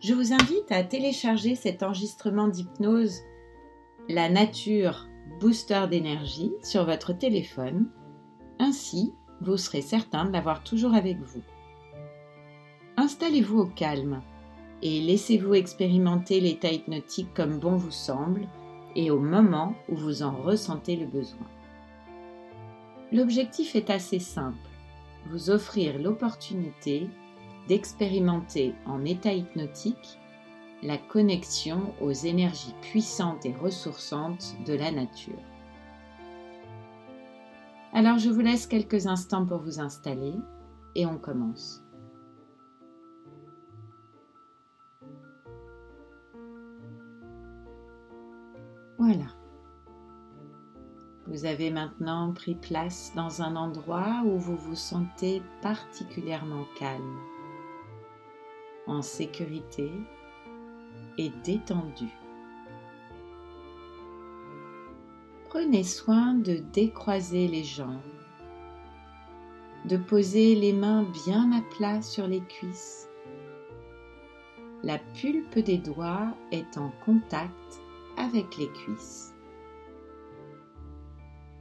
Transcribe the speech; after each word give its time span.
Je 0.00 0.14
vous 0.14 0.32
invite 0.32 0.72
à 0.72 0.82
télécharger 0.82 1.54
cet 1.54 1.82
enregistrement 1.82 2.48
d'hypnose 2.48 3.20
La 4.08 4.30
nature 4.30 5.06
booster 5.40 5.84
d'énergie 5.90 6.52
sur 6.62 6.86
votre 6.86 7.12
téléphone. 7.12 7.90
Ainsi, 8.58 9.12
vous 9.42 9.58
serez 9.58 9.82
certain 9.82 10.24
de 10.24 10.32
l'avoir 10.32 10.64
toujours 10.64 10.94
avec 10.94 11.18
vous. 11.18 11.42
Installez-vous 12.96 13.58
au 13.58 13.66
calme 13.66 14.22
et 14.80 15.02
laissez-vous 15.02 15.52
expérimenter 15.52 16.40
l'état 16.40 16.72
hypnotique 16.72 17.34
comme 17.34 17.58
bon 17.58 17.76
vous 17.76 17.90
semble 17.90 18.48
et 18.96 19.10
au 19.10 19.20
moment 19.20 19.74
où 19.90 19.96
vous 19.96 20.22
en 20.22 20.34
ressentez 20.34 20.96
le 20.96 21.06
besoin. 21.06 21.46
L'objectif 23.12 23.76
est 23.76 23.90
assez 23.90 24.18
simple, 24.18 24.56
vous 25.26 25.50
offrir 25.50 25.98
l'opportunité 25.98 27.10
d'expérimenter 27.68 28.74
en 28.86 29.04
état 29.04 29.32
hypnotique 29.32 30.18
la 30.82 30.96
connexion 30.96 31.94
aux 32.00 32.12
énergies 32.12 32.74
puissantes 32.80 33.44
et 33.44 33.54
ressourçantes 33.54 34.54
de 34.66 34.74
la 34.74 34.90
nature. 34.90 35.42
Alors 37.92 38.18
je 38.18 38.30
vous 38.30 38.40
laisse 38.40 38.66
quelques 38.66 39.06
instants 39.06 39.44
pour 39.44 39.58
vous 39.58 39.80
installer 39.80 40.34
et 40.94 41.06
on 41.06 41.18
commence. 41.18 41.84
Voilà. 48.98 49.26
Vous 51.26 51.44
avez 51.46 51.70
maintenant 51.70 52.32
pris 52.32 52.54
place 52.54 53.12
dans 53.14 53.40
un 53.40 53.56
endroit 53.56 54.22
où 54.24 54.38
vous 54.38 54.56
vous 54.56 54.74
sentez 54.74 55.42
particulièrement 55.62 56.64
calme 56.78 57.18
en 58.90 59.02
sécurité 59.02 59.88
et 61.16 61.30
détendu. 61.44 62.08
Prenez 65.48 65.84
soin 65.84 66.34
de 66.34 66.56
décroiser 66.72 67.46
les 67.46 67.62
jambes, 67.62 68.00
de 69.84 69.96
poser 69.96 70.56
les 70.56 70.72
mains 70.72 71.04
bien 71.24 71.52
à 71.52 71.62
plat 71.76 72.02
sur 72.02 72.26
les 72.26 72.40
cuisses. 72.40 73.08
La 74.82 74.98
pulpe 74.98 75.58
des 75.58 75.78
doigts 75.78 76.34
est 76.50 76.76
en 76.76 76.90
contact 77.04 77.80
avec 78.16 78.56
les 78.58 78.70
cuisses. 78.72 79.34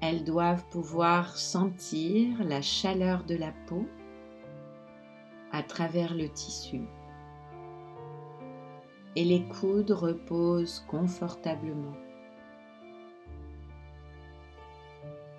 Elles 0.02 0.24
doivent 0.24 0.68
pouvoir 0.70 1.38
sentir 1.38 2.44
la 2.44 2.62
chaleur 2.62 3.24
de 3.26 3.36
la 3.36 3.52
peau 3.68 3.86
à 5.52 5.62
travers 5.62 6.16
le 6.16 6.30
tissu 6.30 6.82
et 9.16 9.24
les 9.24 9.44
coudes 9.48 9.92
reposent 9.92 10.84
confortablement. 10.88 11.96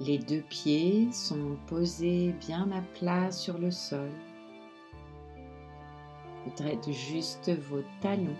Les 0.01 0.19
deux 0.19 0.43
pieds 0.43 1.13
sont 1.13 1.57
posés 1.67 2.33
bien 2.41 2.71
à 2.73 2.81
plat 2.99 3.31
sur 3.31 3.59
le 3.59 3.71
sol. 3.71 4.11
Peut-être 6.45 6.91
juste 6.91 7.51
vos 7.51 7.83
talons 8.01 8.37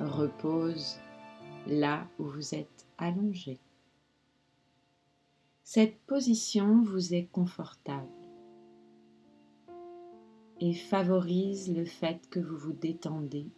reposent 0.00 0.98
là 1.66 2.06
où 2.18 2.24
vous 2.24 2.54
êtes 2.54 2.86
allongé. 2.98 3.58
Cette 5.62 5.98
position 6.06 6.82
vous 6.82 7.14
est 7.14 7.28
confortable 7.32 8.08
et 10.60 10.72
favorise 10.72 11.74
le 11.74 11.84
fait 11.84 12.28
que 12.30 12.40
vous 12.40 12.56
vous 12.56 12.72
détendez 12.72 13.50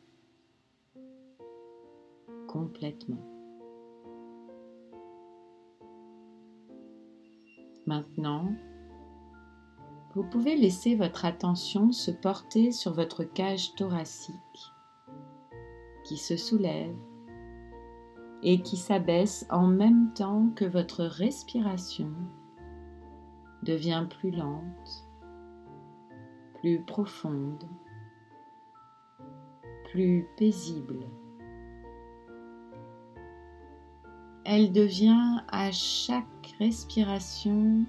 complètement. 2.48 3.24
Maintenant, 7.86 8.52
vous 10.14 10.24
pouvez 10.24 10.56
laisser 10.56 10.96
votre 10.96 11.24
attention 11.24 11.92
se 11.92 12.10
porter 12.10 12.72
sur 12.72 12.92
votre 12.92 13.24
cage 13.24 13.74
thoracique 13.76 14.34
qui 16.04 16.16
se 16.16 16.36
soulève 16.36 16.96
et 18.42 18.62
qui 18.62 18.76
s'abaisse 18.76 19.46
en 19.50 19.66
même 19.66 20.12
temps 20.14 20.50
que 20.54 20.64
votre 20.64 21.04
respiration 21.04 22.12
devient 23.62 24.06
plus 24.18 24.30
lente 24.30 25.07
plus 26.60 26.80
profonde, 26.80 27.64
plus 29.90 30.26
paisible. 30.36 31.06
Elle 34.44 34.72
devient 34.72 35.42
à 35.48 35.70
chaque 35.70 36.54
respiration 36.58 37.84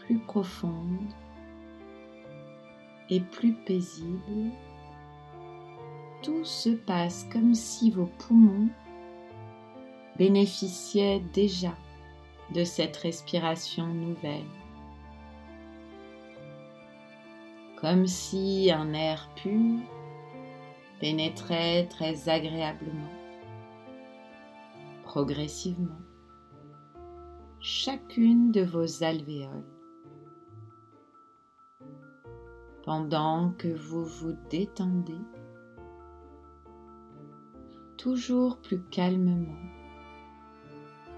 plus 0.00 0.18
profonde 0.18 1.12
et 3.08 3.20
plus 3.20 3.54
paisible. 3.64 4.50
Tout 6.22 6.44
se 6.44 6.70
passe 6.70 7.26
comme 7.32 7.54
si 7.54 7.90
vos 7.90 8.08
poumons 8.18 8.68
bénéficiaient 10.18 11.20
déjà 11.32 11.74
de 12.54 12.64
cette 12.64 12.96
respiration 12.96 13.86
nouvelle. 13.86 14.63
Comme 17.84 18.06
si 18.06 18.70
un 18.72 18.94
air 18.94 19.28
pur 19.36 19.78
pénétrait 21.00 21.86
très 21.88 22.30
agréablement, 22.30 23.12
progressivement, 25.02 26.00
chacune 27.60 28.52
de 28.52 28.62
vos 28.62 29.04
alvéoles, 29.04 29.66
pendant 32.84 33.52
que 33.58 33.68
vous 33.68 34.06
vous 34.06 34.34
détendez 34.48 35.20
toujours 37.98 38.62
plus 38.62 38.80
calmement. 38.84 39.60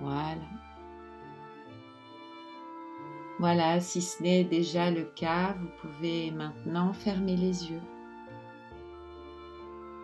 Voilà. 0.00 0.65
Voilà, 3.38 3.80
si 3.80 4.00
ce 4.00 4.22
n'est 4.22 4.44
déjà 4.44 4.90
le 4.90 5.04
cas, 5.04 5.54
vous 5.60 5.68
pouvez 5.80 6.30
maintenant 6.30 6.92
fermer 6.94 7.36
les 7.36 7.70
yeux 7.70 7.82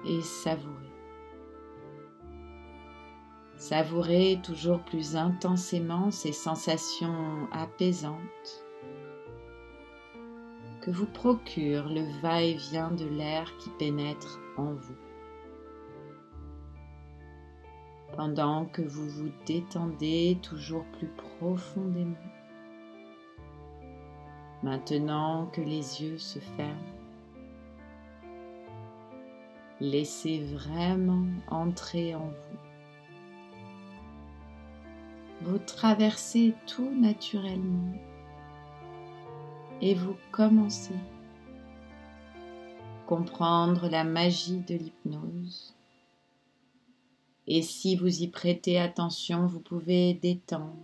et 0.04 0.20
savourer. 0.20 0.92
Savourer 3.56 4.40
toujours 4.42 4.80
plus 4.80 5.16
intensément 5.16 6.10
ces 6.10 6.32
sensations 6.32 7.48
apaisantes 7.52 8.64
que 10.82 10.90
vous 10.90 11.06
procure 11.06 11.88
le 11.88 12.02
va-et-vient 12.20 12.90
de 12.90 13.06
l'air 13.06 13.56
qui 13.58 13.70
pénètre 13.78 14.40
en 14.58 14.74
vous. 14.74 14.96
Pendant 18.16 18.66
que 18.66 18.82
vous 18.82 19.08
vous 19.08 19.30
détendez 19.46 20.38
toujours 20.42 20.84
plus 20.98 21.08
profondément. 21.38 22.31
Maintenant 24.62 25.46
que 25.46 25.60
les 25.60 26.02
yeux 26.02 26.18
se 26.18 26.38
ferment, 26.38 26.76
laissez 29.80 30.38
vraiment 30.38 31.26
entrer 31.48 32.14
en 32.14 32.28
vous. 32.28 32.58
Vous 35.42 35.58
traversez 35.58 36.54
tout 36.68 36.94
naturellement 36.94 37.92
et 39.80 39.94
vous 39.94 40.14
commencez 40.30 40.94
à 40.94 40.98
comprendre 43.08 43.88
la 43.88 44.04
magie 44.04 44.60
de 44.60 44.76
l'hypnose. 44.76 45.74
Et 47.48 47.62
si 47.62 47.96
vous 47.96 48.22
y 48.22 48.28
prêtez 48.28 48.78
attention, 48.78 49.46
vous 49.46 49.58
pouvez 49.58 50.14
détendre 50.14 50.76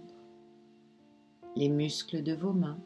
les 1.54 1.68
muscles 1.68 2.24
de 2.24 2.34
vos 2.34 2.52
mains, 2.52 2.80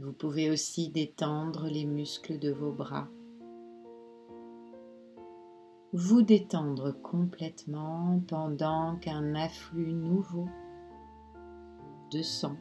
vous 0.00 0.12
pouvez 0.12 0.50
aussi 0.50 0.88
détendre 0.88 1.66
les 1.66 1.84
muscles 1.84 2.38
de 2.38 2.50
vos 2.50 2.72
bras 2.72 3.08
vous 5.92 6.22
détendre 6.22 6.92
complètement 7.02 8.22
pendant 8.28 8.96
qu'un 8.96 9.34
afflux 9.34 9.92
nouveau 9.92 10.48
de 12.12 12.22
sang 12.22 12.56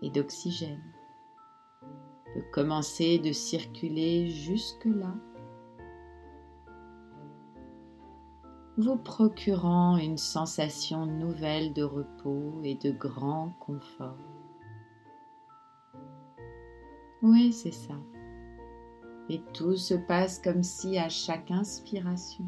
et 0.00 0.10
d'oxygène 0.10 0.82
peut 2.32 2.44
commencer 2.52 3.18
de 3.18 3.32
circuler 3.32 4.30
jusque-là, 4.30 5.14
vous 8.78 8.96
procurant 8.96 9.98
une 9.98 10.16
sensation 10.16 11.04
nouvelle 11.04 11.74
de 11.74 11.82
repos 11.82 12.60
et 12.62 12.76
de 12.76 12.90
grand 12.90 13.50
confort. 13.60 14.29
Oui, 17.22 17.52
c'est 17.52 17.72
ça. 17.72 17.94
Et 19.28 19.40
tout 19.52 19.76
se 19.76 19.94
passe 19.94 20.38
comme 20.38 20.62
si 20.62 20.98
à 20.98 21.08
chaque 21.08 21.50
inspiration, 21.50 22.44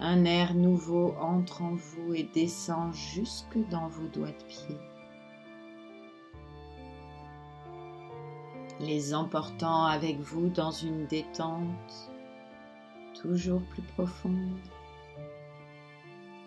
un 0.00 0.24
air 0.24 0.54
nouveau 0.54 1.14
entre 1.20 1.62
en 1.62 1.74
vous 1.74 2.14
et 2.14 2.28
descend 2.34 2.92
jusque 2.92 3.58
dans 3.70 3.88
vos 3.88 4.08
doigts 4.08 4.32
de 4.32 4.44
pied. 4.44 4.76
les 8.80 9.14
emportant 9.14 9.84
avec 9.84 10.18
vous 10.18 10.48
dans 10.48 10.70
une 10.70 11.06
détente 11.06 12.10
toujours 13.20 13.62
plus 13.62 13.82
profonde. 13.82 14.58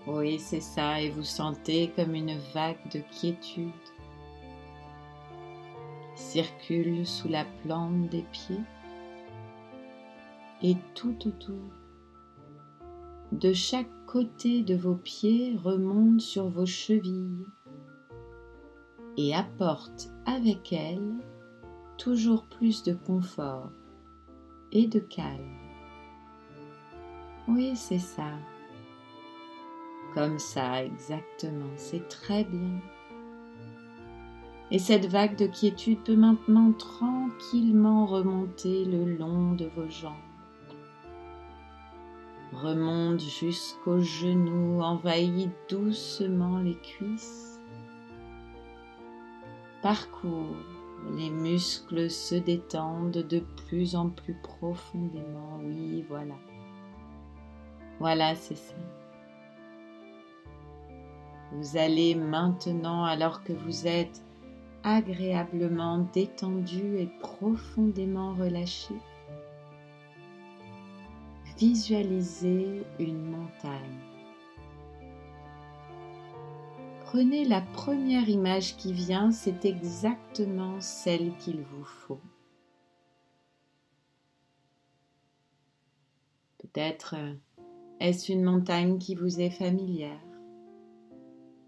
Oui, 0.06 0.40
c'est 0.40 0.62
ça, 0.62 1.02
et 1.02 1.10
vous 1.10 1.24
sentez 1.24 1.92
comme 1.96 2.16
une 2.16 2.38
vague 2.54 2.78
de 2.92 3.00
quiétude 3.00 3.72
qui 3.84 3.97
circule 6.38 7.04
sous 7.04 7.30
la 7.30 7.46
plante 7.64 8.10
des 8.10 8.22
pieds 8.32 8.62
et 10.62 10.76
tout 10.94 11.28
autour. 11.28 11.72
De 13.32 13.54
chaque 13.54 13.90
côté 14.06 14.62
de 14.62 14.76
vos 14.76 14.94
pieds 14.94 15.58
remonte 15.58 16.22
sur 16.22 16.48
vos 16.48 16.68
chevilles 16.68 17.48
et 19.18 19.34
apporte 19.34 20.12
avec 20.28 20.72
elle 20.72 21.16
toujours 21.98 22.46
plus 22.46 22.84
de 22.84 22.94
confort 22.94 23.72
et 24.72 24.86
de 24.86 25.00
calme. 25.00 25.58
Oui, 27.48 27.76
c'est 27.76 27.98
ça. 27.98 28.34
Comme 30.14 30.38
ça, 30.38 30.84
exactement. 30.84 31.74
C'est 31.78 32.08
très 32.08 32.44
bien. 32.44 32.80
Et 34.70 34.80
cette 34.80 35.06
vague 35.06 35.38
de 35.38 35.48
quiétude 35.48 36.04
peut 36.04 36.16
maintenant 36.16 36.74
tranquillement 36.74 38.06
remonter 38.06 38.84
le 38.86 39.06
long 39.06 39.54
de 39.54 39.66
vos 39.76 39.90
jambes. 39.90 40.14
Remonte 42.54 43.22
jusqu'aux 43.22 44.02
genoux, 44.02 44.82
envahit 44.82 45.50
doucement 45.70 46.60
les 46.60 46.78
cuisses. 46.78 47.62
Parcours 49.82 50.56
les 51.16 51.30
muscles 51.30 52.10
se 52.10 52.36
détendent 52.36 53.12
de 53.12 53.40
plus 53.68 53.96
en 53.96 54.10
plus 54.10 54.36
profondément. 54.36 55.60
Oui, 55.64 56.06
voilà. 56.10 56.36
Voilà, 58.00 58.36
c'est 58.36 58.56
ça. 58.56 58.76
Vous 61.54 61.78
allez 61.78 62.14
maintenant, 62.16 63.06
alors 63.06 63.44
que 63.44 63.54
vous 63.54 63.88
êtes 63.88 64.22
agréablement 64.88 66.08
détendu 66.14 66.98
et 66.98 67.10
profondément 67.20 68.34
relâché, 68.36 68.96
visualiser 71.58 72.84
une 72.98 73.30
montagne. 73.30 74.00
Prenez 77.02 77.44
la 77.44 77.60
première 77.60 78.30
image 78.30 78.78
qui 78.78 78.94
vient, 78.94 79.32
c'est 79.32 79.66
exactement 79.66 80.80
celle 80.80 81.36
qu'il 81.36 81.62
vous 81.64 81.84
faut. 81.84 82.22
Peut-être 86.60 87.16
euh, 87.18 87.34
est-ce 88.00 88.32
une 88.32 88.44
montagne 88.44 89.00
qui 89.00 89.16
vous 89.16 89.42
est 89.42 89.50
familière? 89.50 90.24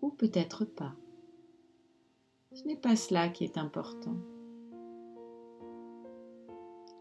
Ou 0.01 0.09
peut-être 0.09 0.63
pas? 0.63 0.95
Ce 2.59 2.67
n'est 2.67 2.75
pas 2.75 2.97
cela 2.97 3.29
qui 3.29 3.45
est 3.45 3.57
important. 3.57 4.17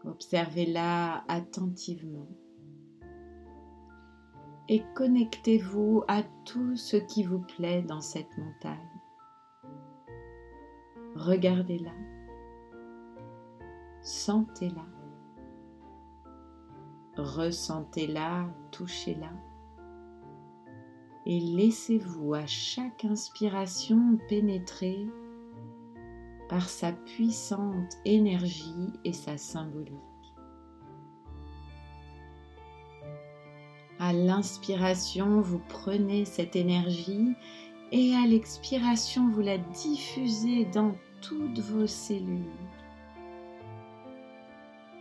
Observez-la 0.05 1.25
attentivement 1.27 2.29
et 4.69 4.81
connectez-vous 4.95 6.03
à 6.07 6.23
tout 6.45 6.77
ce 6.77 6.95
qui 6.95 7.23
vous 7.23 7.39
plaît 7.39 7.81
dans 7.81 7.99
cette 7.99 8.37
montagne. 8.37 9.01
Regardez-la, 11.15 11.91
sentez-la, 14.01 14.85
ressentez-la, 17.17 18.47
touchez-la 18.71 19.33
et 21.25 21.41
laissez-vous 21.41 22.33
à 22.33 22.45
chaque 22.45 23.03
inspiration 23.03 24.17
pénétrer 24.29 25.05
par 26.49 26.67
sa 26.67 26.91
puissante 26.91 27.93
énergie 28.05 28.91
et 29.05 29.13
sa 29.13 29.37
symbolique. 29.37 29.93
À 33.99 34.13
l'inspiration, 34.13 35.41
vous 35.41 35.61
prenez 35.69 36.25
cette 36.25 36.55
énergie 36.55 37.35
et 37.91 38.15
à 38.15 38.25
l'expiration, 38.25 39.29
vous 39.29 39.41
la 39.41 39.57
diffusez 39.57 40.65
dans 40.65 40.95
toutes 41.21 41.59
vos 41.59 41.87
cellules. 41.87 42.45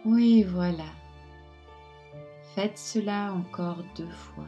Oui, 0.04 0.42
voilà. 0.42 0.86
Faites 2.54 2.78
cela 2.78 3.32
encore 3.34 3.78
deux 3.96 4.10
fois. 4.10 4.46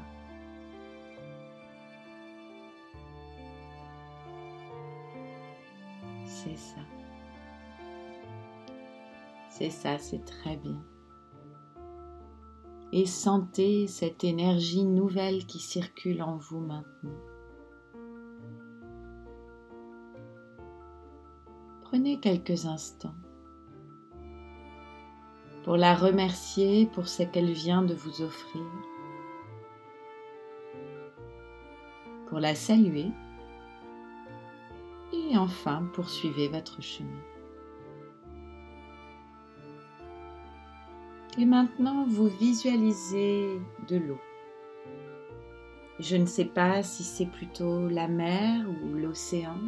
C'est 6.45 6.57
ça. 6.57 6.81
C'est 9.51 9.71
ça, 9.71 9.99
c'est 9.99 10.25
très 10.25 10.57
bien 10.57 10.81
et 12.93 13.07
sentez 13.07 13.87
cette 13.87 14.25
énergie 14.25 14.85
nouvelle 14.85 15.47
qui 15.47 15.59
circule 15.59 16.23
en 16.23 16.37
vous 16.37 16.61
maintenant. 16.61 17.19
Prenez 21.83 22.19
quelques 22.21 22.67
instants 22.67 23.15
pour 25.65 25.77
la 25.77 25.95
remercier 25.95 26.87
pour 26.87 27.07
ce 27.07 27.23
qu'elle 27.23 27.53
vient 27.53 27.83
de 27.83 27.95
vous 27.95 28.23
offrir, 28.23 28.65
pour 32.29 32.41
la 32.41 32.55
saluer 32.55 33.09
et 35.31 35.39
enfin 35.39 35.85
poursuivez 35.95 36.49
votre 36.49 36.83
chemin. 36.83 37.21
Et 41.39 41.45
maintenant, 41.45 42.05
vous 42.07 42.27
visualisez 42.27 43.61
de 43.89 43.97
l'eau. 43.97 44.19
Je 46.01 46.17
ne 46.17 46.27
sais 46.27 46.47
pas 46.47 46.83
si 46.83 47.05
c'est 47.05 47.31
plutôt 47.31 47.89
la 47.89 48.09
mer 48.09 48.67
ou 48.83 48.95
l'océan, 48.95 49.59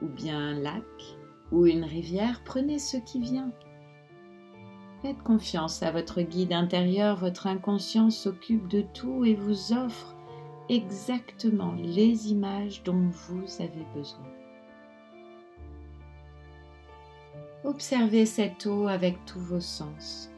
ou 0.00 0.06
bien 0.06 0.38
un 0.38 0.54
lac 0.54 1.18
ou 1.52 1.66
une 1.66 1.84
rivière. 1.84 2.42
Prenez 2.44 2.78
ce 2.78 2.96
qui 2.96 3.20
vient. 3.20 3.52
Faites 5.02 5.22
confiance 5.22 5.82
à 5.82 5.90
votre 5.90 6.22
guide 6.22 6.52
intérieur, 6.52 7.16
votre 7.16 7.46
inconscient 7.46 8.10
s'occupe 8.10 8.68
de 8.68 8.82
tout 8.82 9.24
et 9.24 9.34
vous 9.34 9.72
offre 9.72 10.14
exactement 10.70 11.74
les 11.74 12.30
images 12.30 12.82
dont 12.84 13.10
vous 13.10 13.44
avez 13.60 13.84
besoin. 13.92 14.26
Observez 17.64 18.24
cette 18.24 18.64
eau 18.66 18.86
avec 18.86 19.22
tous 19.26 19.40
vos 19.40 19.60
sens. 19.60 20.30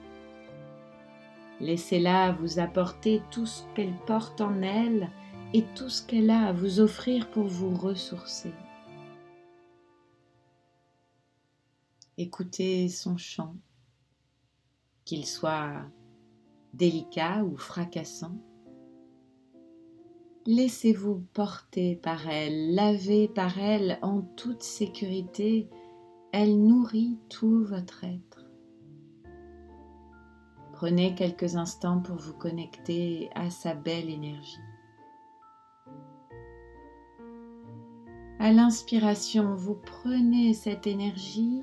Laissez-la 1.61 2.33
vous 2.33 2.59
apporter 2.59 3.23
tout 3.31 3.47
ce 3.47 3.63
qu'elle 3.75 3.95
porte 4.07 4.41
en 4.41 4.63
elle 4.63 5.11
et 5.53 5.65
tout 5.77 5.91
ce 5.91 6.05
qu'elle 6.05 6.31
a 6.31 6.47
à 6.47 6.53
vous 6.53 6.81
offrir 6.81 7.31
pour 7.31 7.47
vous 7.47 7.77
ressourcer. 7.77 8.53
Écoutez 12.17 12.89
son 12.89 13.17
chant, 13.17 13.55
qu'il 15.05 15.27
soit 15.27 15.83
délicat 16.73 17.45
ou 17.45 17.57
fracassant. 17.57 18.37
Laissez-vous 20.47 21.25
porter 21.33 21.97
par 21.97 22.29
elle, 22.29 22.75
laver 22.75 23.29
par 23.29 23.59
elle 23.59 23.99
en 24.03 24.23
toute 24.23 24.63
sécurité 24.63 25.69
elle 26.33 26.65
nourrit 26.65 27.19
tout 27.29 27.63
votre 27.65 28.05
être. 28.05 28.47
Prenez 30.73 31.15
quelques 31.15 31.57
instants 31.57 32.01
pour 32.01 32.17
vous 32.17 32.33
connecter 32.33 33.29
à 33.35 33.51
sa 33.51 33.75
belle 33.75 34.09
énergie. 34.09 34.57
À 38.39 38.51
l'inspiration, 38.51 39.55
vous 39.55 39.77
prenez 39.77 40.55
cette 40.55 40.87
énergie 40.87 41.63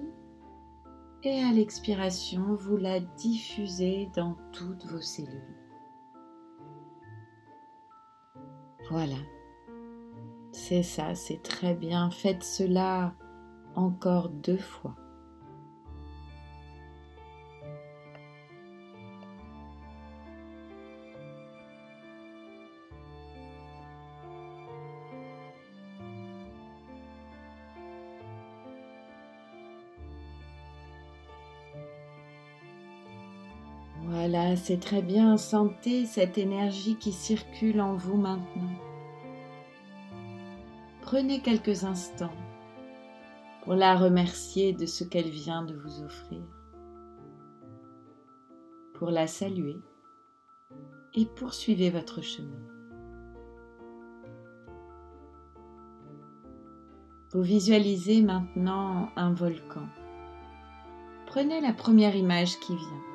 et 1.23 1.41
à 1.41 1.51
l'expiration, 1.51 2.55
vous 2.55 2.77
la 2.77 2.99
diffusez 2.99 4.09
dans 4.15 4.37
toutes 4.53 4.85
vos 4.85 5.01
cellules. 5.01 5.68
Voilà, 8.89 9.17
c'est 10.51 10.81
ça, 10.81 11.13
c'est 11.13 11.43
très 11.43 11.75
bien. 11.75 12.09
Faites 12.09 12.43
cela 12.43 13.13
encore 13.75 14.29
deux 14.29 14.57
fois. 14.57 14.95
C'est 34.59 34.79
très 34.79 35.01
bien. 35.01 35.37
Sentez 35.37 36.05
cette 36.05 36.37
énergie 36.37 36.97
qui 36.97 37.11
circule 37.11 37.81
en 37.81 37.95
vous 37.95 38.17
maintenant. 38.17 38.75
Prenez 41.01 41.41
quelques 41.41 41.85
instants 41.85 42.35
pour 43.63 43.73
la 43.73 43.95
remercier 43.95 44.73
de 44.73 44.85
ce 44.85 45.03
qu'elle 45.03 45.29
vient 45.29 45.63
de 45.63 45.75
vous 45.75 46.03
offrir, 46.03 46.41
pour 48.93 49.09
la 49.09 49.25
saluer 49.25 49.77
et 51.15 51.25
poursuivez 51.25 51.89
votre 51.89 52.21
chemin. 52.21 52.61
Vous 57.31 57.41
visualisez 57.41 58.21
maintenant 58.21 59.09
un 59.15 59.33
volcan. 59.33 59.87
Prenez 61.27 61.61
la 61.61 61.73
première 61.73 62.15
image 62.15 62.59
qui 62.59 62.75
vient. 62.75 63.08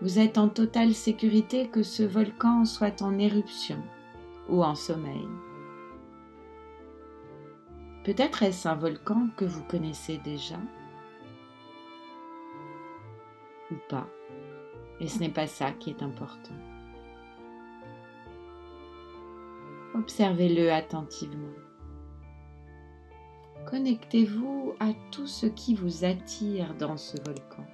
Vous 0.00 0.18
êtes 0.18 0.38
en 0.38 0.48
totale 0.48 0.92
sécurité 0.92 1.68
que 1.68 1.82
ce 1.82 2.02
volcan 2.02 2.64
soit 2.64 3.00
en 3.02 3.18
éruption 3.18 3.82
ou 4.48 4.62
en 4.62 4.74
sommeil. 4.74 5.28
Peut-être 8.04 8.42
est-ce 8.42 8.68
un 8.68 8.74
volcan 8.74 9.28
que 9.36 9.44
vous 9.44 9.62
connaissez 9.64 10.18
déjà 10.18 10.58
ou 13.70 13.76
pas. 13.88 14.06
Et 15.00 15.08
ce 15.08 15.20
n'est 15.20 15.30
pas 15.30 15.46
ça 15.46 15.72
qui 15.72 15.90
est 15.90 16.02
important. 16.02 16.54
Observez-le 19.94 20.72
attentivement. 20.72 21.54
Connectez-vous 23.70 24.74
à 24.80 24.92
tout 25.10 25.26
ce 25.26 25.46
qui 25.46 25.74
vous 25.74 26.04
attire 26.04 26.74
dans 26.74 26.96
ce 26.96 27.16
volcan 27.24 27.64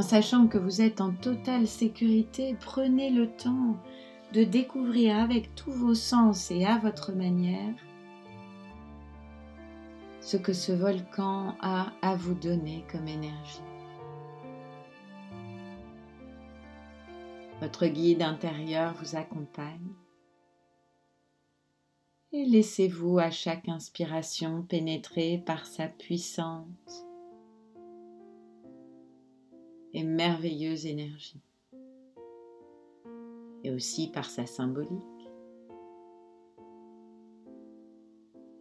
en 0.00 0.02
sachant 0.02 0.46
que 0.46 0.56
vous 0.56 0.80
êtes 0.80 1.02
en 1.02 1.12
totale 1.12 1.66
sécurité, 1.66 2.56
prenez 2.58 3.10
le 3.10 3.30
temps 3.30 3.76
de 4.32 4.44
découvrir 4.44 5.18
avec 5.18 5.54
tous 5.54 5.72
vos 5.72 5.94
sens 5.94 6.50
et 6.50 6.64
à 6.64 6.78
votre 6.78 7.12
manière 7.12 7.74
ce 10.22 10.38
que 10.38 10.54
ce 10.54 10.72
volcan 10.72 11.54
a 11.60 11.92
à 12.00 12.16
vous 12.16 12.32
donner 12.32 12.82
comme 12.90 13.08
énergie. 13.08 13.60
Votre 17.60 17.86
guide 17.86 18.22
intérieur 18.22 18.94
vous 19.02 19.16
accompagne 19.16 19.92
et 22.32 22.46
laissez-vous 22.46 23.18
à 23.18 23.30
chaque 23.30 23.68
inspiration 23.68 24.62
pénétrer 24.62 25.42
par 25.44 25.66
sa 25.66 25.88
puissante 25.88 27.09
et 29.92 30.04
merveilleuse 30.04 30.86
énergie, 30.86 31.42
et 33.64 33.70
aussi 33.70 34.10
par 34.10 34.24
sa 34.24 34.46
symbolique. 34.46 35.02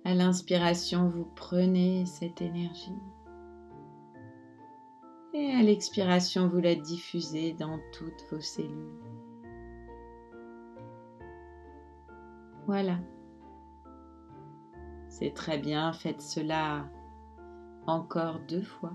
À 0.03 0.13
l'inspiration, 0.13 1.07
vous 1.07 1.25
prenez 1.35 2.05
cette 2.05 2.41
énergie 2.41 2.95
et 5.33 5.53
à 5.53 5.61
l'expiration, 5.61 6.47
vous 6.47 6.59
la 6.59 6.75
diffusez 6.75 7.53
dans 7.53 7.79
toutes 7.93 8.25
vos 8.31 8.41
cellules. 8.41 8.99
Voilà. 12.65 12.99
C'est 15.07 15.33
très 15.33 15.57
bien, 15.57 15.93
faites 15.93 16.21
cela 16.21 16.89
encore 17.87 18.39
deux 18.47 18.61
fois. 18.61 18.93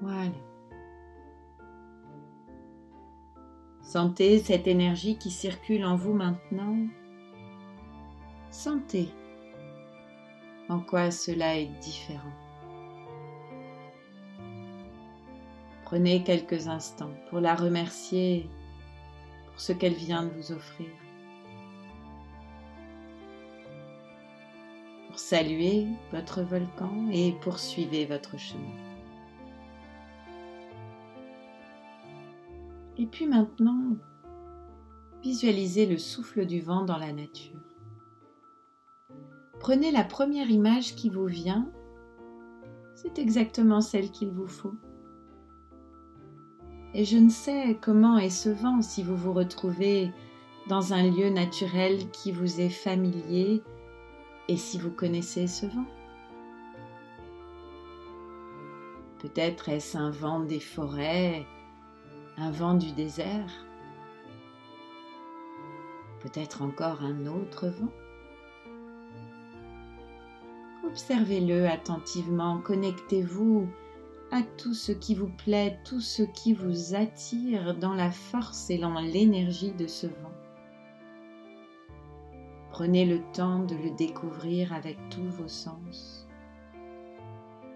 Voilà. 0.00 0.30
Sentez 3.82 4.38
cette 4.38 4.66
énergie 4.66 5.16
qui 5.16 5.30
circule 5.30 5.84
en 5.84 5.96
vous 5.96 6.12
maintenant. 6.12 6.76
Sentez 8.50 9.08
en 10.68 10.80
quoi 10.80 11.10
cela 11.10 11.56
est 11.56 11.70
différent. 11.80 12.32
Prenez 15.84 16.22
quelques 16.22 16.68
instants 16.68 17.14
pour 17.30 17.40
la 17.40 17.54
remercier 17.54 18.46
pour 19.46 19.58
ce 19.58 19.72
qu'elle 19.72 19.94
vient 19.94 20.24
de 20.24 20.30
vous 20.30 20.52
offrir. 20.52 20.90
Pour 25.08 25.18
saluer 25.18 25.86
votre 26.12 26.42
volcan 26.42 27.08
et 27.10 27.32
poursuivez 27.40 28.04
votre 28.04 28.38
chemin. 28.38 28.87
Et 32.98 33.06
puis 33.06 33.26
maintenant, 33.28 33.96
visualisez 35.22 35.86
le 35.86 35.98
souffle 35.98 36.46
du 36.46 36.60
vent 36.60 36.84
dans 36.84 36.98
la 36.98 37.12
nature. 37.12 37.60
Prenez 39.60 39.92
la 39.92 40.02
première 40.02 40.50
image 40.50 40.96
qui 40.96 41.08
vous 41.08 41.26
vient. 41.26 41.70
C'est 42.96 43.18
exactement 43.20 43.80
celle 43.80 44.10
qu'il 44.10 44.30
vous 44.30 44.48
faut. 44.48 44.74
Et 46.92 47.04
je 47.04 47.18
ne 47.18 47.30
sais 47.30 47.78
comment 47.80 48.18
est 48.18 48.30
ce 48.30 48.48
vent 48.48 48.82
si 48.82 49.04
vous 49.04 49.16
vous 49.16 49.32
retrouvez 49.32 50.10
dans 50.68 50.92
un 50.92 51.04
lieu 51.08 51.28
naturel 51.28 52.10
qui 52.10 52.32
vous 52.32 52.60
est 52.60 52.70
familier 52.70 53.62
et 54.48 54.56
si 54.56 54.78
vous 54.78 54.90
connaissez 54.90 55.46
ce 55.46 55.66
vent. 55.66 55.86
Peut-être 59.20 59.68
est-ce 59.68 59.96
un 59.96 60.10
vent 60.10 60.40
des 60.40 60.60
forêts 60.60 61.46
un 62.40 62.50
vent 62.50 62.74
du 62.74 62.92
désert, 62.92 63.66
peut-être 66.20 66.62
encore 66.62 67.02
un 67.02 67.26
autre 67.26 67.68
vent. 67.68 67.92
Observez-le 70.86 71.68
attentivement, 71.68 72.60
connectez-vous 72.60 73.68
à 74.30 74.42
tout 74.42 74.74
ce 74.74 74.92
qui 74.92 75.14
vous 75.14 75.30
plaît, 75.30 75.78
tout 75.84 76.00
ce 76.00 76.22
qui 76.22 76.52
vous 76.52 76.94
attire 76.94 77.76
dans 77.76 77.94
la 77.94 78.10
force 78.10 78.70
et 78.70 78.78
dans 78.78 79.00
l'énergie 79.00 79.72
de 79.72 79.86
ce 79.86 80.06
vent. 80.06 80.32
Prenez 82.70 83.04
le 83.04 83.20
temps 83.32 83.64
de 83.64 83.74
le 83.74 83.90
découvrir 83.96 84.72
avec 84.72 84.96
tous 85.10 85.28
vos 85.28 85.48
sens, 85.48 86.28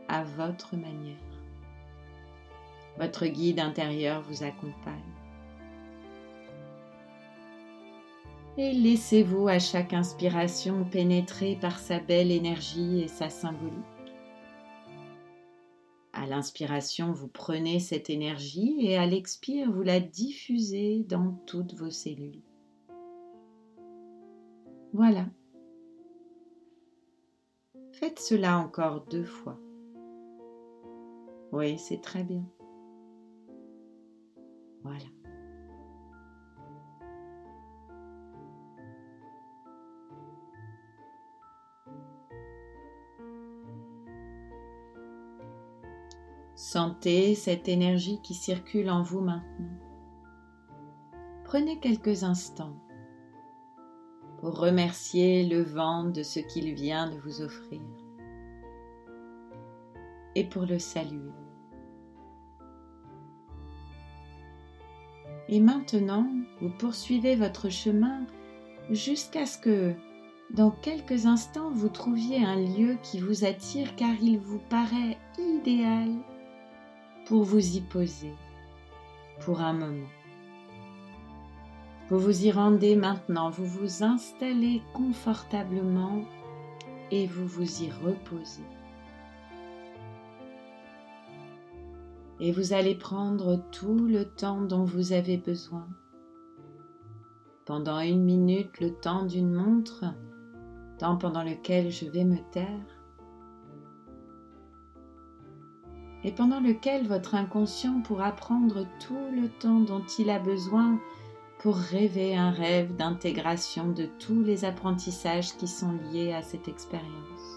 à 0.09 0.23
votre 0.23 0.77
manière. 0.77 1.32
Votre 2.99 3.27
guide 3.27 3.61
intérieur 3.61 4.23
vous 4.23 4.43
accompagne. 4.43 5.01
Et 8.59 8.73
laissez-vous 8.73 9.49
à 9.49 9.59
chaque 9.59 9.95
inspiration 9.95 10.85
pénétrer 10.85 11.57
par 11.61 11.79
sa 11.79 11.99
belle 12.01 12.31
énergie 12.31 13.01
et 13.01 13.09
sa 13.09 13.31
symbolique. 13.31 13.73
À 16.13 16.27
l'inspiration, 16.27 17.13
vous 17.13 17.29
prenez 17.29 17.81
cette 17.81 18.11
énergie 18.11 18.77
et 18.81 18.99
à 18.99 19.07
l'expire, 19.07 19.73
vous 19.73 19.83
la 19.83 20.01
diffusez 20.01 21.05
dans 21.09 21.33
toutes 21.47 21.75
vos 21.75 21.91
cellules. 21.91 22.43
Voilà. 24.93 25.25
Faites 27.93 28.19
cela 28.19 28.59
encore 28.59 29.07
deux 29.11 29.25
fois. 29.25 29.59
Oui, 31.53 31.79
c'est 31.79 32.03
très 32.03 32.25
bien. 32.25 32.45
Voilà. 34.83 35.05
Sentez 46.55 47.35
cette 47.35 47.69
énergie 47.69 48.21
qui 48.23 48.35
circule 48.35 48.89
en 48.89 49.03
vous 49.03 49.21
maintenant. 49.21 49.79
Prenez 51.45 51.79
quelques 51.81 52.25
instants 52.25 52.77
pour 54.39 54.59
remercier 54.59 55.47
le 55.47 55.63
vent 55.63 56.05
de 56.05 56.23
ce 56.23 56.41
qu'il 56.41 56.73
vient 56.75 57.11
de 57.11 57.19
vous 57.19 57.43
offrir 57.43 57.81
et 60.35 60.45
pour 60.45 60.63
le 60.63 60.79
saluer. 60.79 61.42
Et 65.53 65.61
maintenant, 65.61 66.27
vous 66.63 66.71
poursuivez 66.71 67.37
votre 67.37 67.69
chemin 67.69 68.25
jusqu'à 68.89 69.45
ce 69.45 69.59
que, 69.59 69.93
dans 70.49 70.71
quelques 70.71 71.27
instants, 71.27 71.71
vous 71.71 71.91
trouviez 71.91 72.43
un 72.43 72.57
lieu 72.57 72.97
qui 73.03 73.21
vous 73.21 73.45
attire 73.45 73.95
car 73.97 74.15
il 74.23 74.39
vous 74.39 74.61
paraît 74.71 75.19
idéal 75.39 76.09
pour 77.27 77.43
vous 77.43 77.77
y 77.77 77.83
poser 77.83 78.33
pour 79.41 79.61
un 79.61 79.75
moment. 79.75 80.09
Vous 82.09 82.19
vous 82.19 82.47
y 82.47 82.51
rendez 82.51 82.97
maintenant, 82.97 83.51
vous 83.51 83.67
vous 83.67 84.03
installez 84.03 84.81
confortablement 84.95 86.23
et 87.11 87.27
vous 87.27 87.47
vous 87.47 87.83
y 87.83 87.91
reposez. 87.91 88.65
Et 92.45 92.51
vous 92.51 92.73
allez 92.73 92.97
prendre 92.97 93.63
tout 93.71 94.09
le 94.09 94.25
temps 94.25 94.63
dont 94.63 94.83
vous 94.83 95.13
avez 95.13 95.37
besoin. 95.37 95.87
Pendant 97.67 98.01
une 98.01 98.25
minute, 98.25 98.81
le 98.81 98.91
temps 98.91 99.25
d'une 99.25 99.53
montre, 99.53 100.05
temps 100.99 101.17
pendant 101.17 101.45
lequel 101.45 101.93
je 101.93 102.05
vais 102.05 102.25
me 102.25 102.39
taire, 102.51 102.67
et 106.25 106.33
pendant 106.33 106.59
lequel 106.59 107.07
votre 107.07 107.37
inconscient 107.37 108.01
pourra 108.01 108.33
prendre 108.33 108.89
tout 108.99 109.31
le 109.41 109.49
temps 109.61 109.79
dont 109.79 110.05
il 110.19 110.29
a 110.29 110.41
besoin 110.41 110.99
pour 111.61 111.77
rêver 111.77 112.35
un 112.37 112.51
rêve 112.51 112.97
d'intégration 112.97 113.93
de 113.93 114.09
tous 114.19 114.43
les 114.43 114.65
apprentissages 114.65 115.57
qui 115.59 115.69
sont 115.69 115.93
liés 116.11 116.33
à 116.33 116.43
cette 116.43 116.67
expérience. 116.67 117.52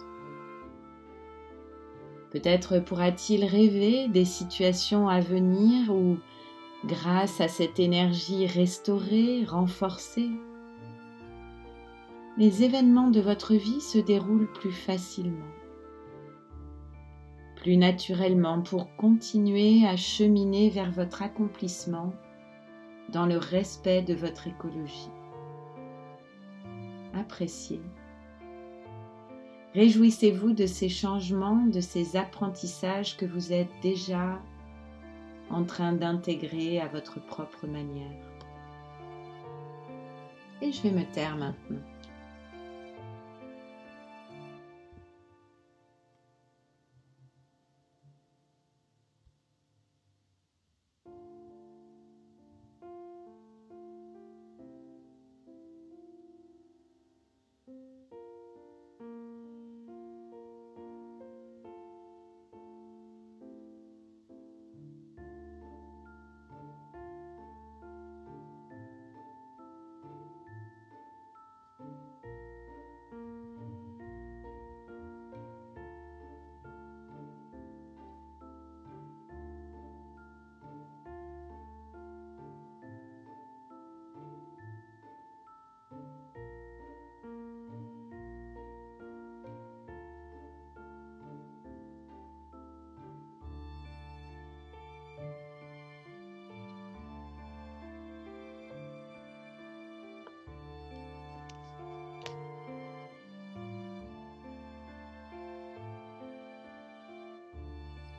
Peut-être 2.31 2.79
pourra-t-il 2.79 3.45
rêver 3.45 4.07
des 4.07 4.25
situations 4.25 5.07
à 5.07 5.21
venir 5.21 5.93
où, 5.93 6.17
grâce 6.85 7.39
à 7.41 7.47
cette 7.47 7.79
énergie 7.79 8.45
restaurée, 8.45 9.45
renforcée, 9.45 10.29
les 12.37 12.63
événements 12.63 13.09
de 13.09 13.21
votre 13.21 13.53
vie 13.53 13.79
se 13.79 13.97
déroulent 13.97 14.51
plus 14.51 14.73
facilement, 14.73 15.45
plus 17.55 17.77
naturellement 17.77 18.61
pour 18.61 18.93
continuer 18.97 19.87
à 19.87 19.95
cheminer 19.95 20.69
vers 20.69 20.91
votre 20.91 21.21
accomplissement 21.21 22.13
dans 23.13 23.25
le 23.25 23.37
respect 23.37 24.01
de 24.01 24.13
votre 24.13 24.47
écologie. 24.47 25.09
Appréciez 27.13 27.79
Réjouissez-vous 29.75 30.53
de 30.53 30.67
ces 30.67 30.87
changements, 30.87 31.65
de 31.65 31.81
ces 31.81 32.15
apprentissages 32.15 33.17
que 33.17 33.25
vous 33.25 33.51
êtes 33.51 33.67
déjà 33.81 34.41
en 35.49 35.65
train 35.65 35.91
d'intégrer 35.91 36.79
à 36.79 36.87
votre 36.87 37.19
propre 37.19 37.67
manière. 37.67 38.23
Et 40.61 40.71
je 40.71 40.81
vais 40.81 40.91
me 40.91 41.03
taire 41.11 41.35
maintenant. 41.35 41.81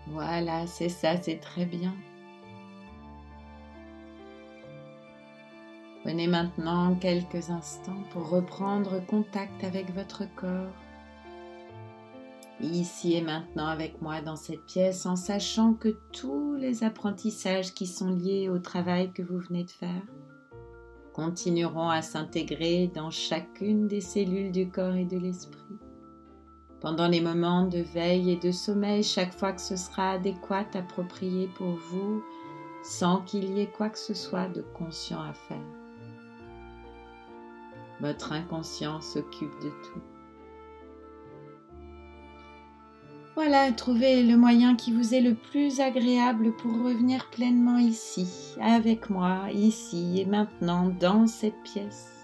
Voilà, 0.08 0.66
c'est 0.66 0.88
ça, 0.88 1.16
c'est 1.20 1.40
très 1.40 1.66
bien. 1.66 1.94
Prenez 6.04 6.28
maintenant 6.28 6.94
quelques 6.94 7.50
instants 7.50 8.04
pour 8.12 8.28
reprendre 8.28 9.04
contact 9.06 9.64
avec 9.64 9.92
votre 9.92 10.22
corps. 10.36 10.72
Ici 12.60 13.14
et 13.14 13.22
maintenant 13.22 13.66
avec 13.66 14.00
moi 14.00 14.20
dans 14.20 14.36
cette 14.36 14.64
pièce 14.66 15.04
en 15.04 15.16
sachant 15.16 15.74
que 15.74 15.98
tous 16.12 16.54
les 16.54 16.84
apprentissages 16.84 17.74
qui 17.74 17.86
sont 17.86 18.10
liés 18.10 18.48
au 18.48 18.60
travail 18.60 19.12
que 19.12 19.22
vous 19.22 19.38
venez 19.38 19.64
de 19.64 19.70
faire 19.70 20.02
continueront 21.12 21.88
à 21.88 22.02
s'intégrer 22.02 22.86
dans 22.94 23.10
chacune 23.10 23.88
des 23.88 24.00
cellules 24.00 24.52
du 24.52 24.68
corps 24.68 24.94
et 24.94 25.04
de 25.04 25.18
l'esprit 25.18 25.65
pendant 26.86 27.08
les 27.08 27.20
moments 27.20 27.66
de 27.66 27.80
veille 27.80 28.30
et 28.30 28.36
de 28.36 28.52
sommeil, 28.52 29.02
chaque 29.02 29.36
fois 29.36 29.50
que 29.50 29.60
ce 29.60 29.74
sera 29.74 30.12
adéquat, 30.12 30.66
approprié 30.72 31.48
pour 31.56 31.72
vous, 31.90 32.22
sans 32.84 33.22
qu'il 33.22 33.58
y 33.58 33.60
ait 33.60 33.66
quoi 33.66 33.88
que 33.88 33.98
ce 33.98 34.14
soit 34.14 34.46
de 34.46 34.64
conscient 34.72 35.20
à 35.20 35.32
faire. 35.32 35.66
Votre 38.00 38.30
inconscient 38.30 39.00
s'occupe 39.00 39.50
de 39.64 39.70
tout. 39.70 40.00
Voilà, 43.34 43.72
trouvez 43.72 44.22
le 44.22 44.36
moyen 44.36 44.76
qui 44.76 44.92
vous 44.92 45.12
est 45.12 45.20
le 45.20 45.34
plus 45.34 45.80
agréable 45.80 46.52
pour 46.54 46.70
revenir 46.70 47.28
pleinement 47.30 47.78
ici, 47.78 48.54
avec 48.60 49.10
moi, 49.10 49.50
ici 49.52 50.20
et 50.20 50.24
maintenant, 50.24 50.94
dans 51.00 51.26
cette 51.26 51.60
pièce. 51.64 52.15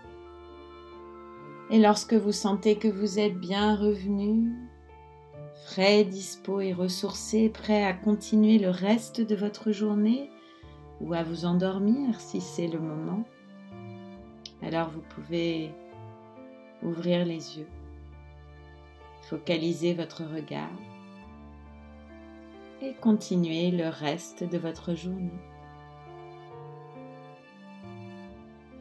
Et 1.73 1.79
lorsque 1.79 2.13
vous 2.13 2.33
sentez 2.33 2.77
que 2.77 2.87
vous 2.87 3.19
êtes 3.19 3.39
bien 3.39 3.75
revenu, 3.77 4.53
frais, 5.65 6.05
dispo 6.05 6.61
et 6.61 6.75
ressourcé, 6.75 7.49
prêt 7.49 7.83
à 7.83 7.95
continuer 7.95 8.59
le 8.59 8.69
reste 8.69 9.23
de 9.23 9.35
votre 9.35 9.73
journée 9.73 10.29
ou 11.01 11.15
à 11.15 11.23
vous 11.23 11.47
endormir 11.47 12.21
si 12.21 12.43
c'est 12.43 12.67
le 12.67 12.79
moment, 12.79 13.25
alors 14.61 14.91
vous 14.91 15.01
pouvez 15.15 15.73
ouvrir 16.83 17.25
les 17.25 17.57
yeux, 17.57 17.69
focaliser 19.23 19.95
votre 19.95 20.25
regard 20.25 20.69
et 22.83 22.93
continuer 23.01 23.71
le 23.71 23.89
reste 23.89 24.45
de 24.45 24.59
votre 24.59 24.95
journée. 24.95 25.41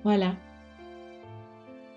Voilà. 0.03 0.35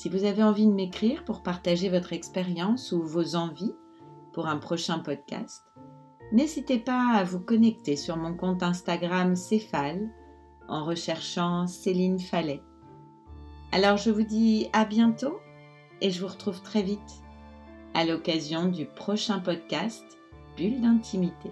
Si 0.00 0.08
vous 0.08 0.24
avez 0.24 0.42
envie 0.42 0.64
de 0.64 0.72
m'écrire 0.72 1.24
pour 1.26 1.42
partager 1.42 1.90
votre 1.90 2.14
expérience 2.14 2.90
ou 2.92 3.02
vos 3.02 3.36
envies 3.36 3.74
pour 4.32 4.46
un 4.46 4.56
prochain 4.56 4.98
podcast, 4.98 5.62
n'hésitez 6.32 6.78
pas 6.78 7.12
à 7.16 7.22
vous 7.22 7.38
connecter 7.38 7.96
sur 7.96 8.16
mon 8.16 8.34
compte 8.34 8.62
Instagram 8.62 9.36
Céphale 9.36 10.08
en 10.68 10.86
recherchant 10.86 11.66
Céline 11.66 12.18
Fallet. 12.18 12.62
Alors 13.72 13.98
je 13.98 14.08
vous 14.08 14.22
dis 14.22 14.70
à 14.72 14.86
bientôt 14.86 15.38
et 16.00 16.10
je 16.10 16.22
vous 16.22 16.32
retrouve 16.32 16.62
très 16.62 16.80
vite 16.80 17.20
à 17.92 18.06
l'occasion 18.06 18.68
du 18.68 18.86
prochain 18.86 19.38
podcast 19.38 20.02
Bulle 20.56 20.80
d'intimité. 20.80 21.50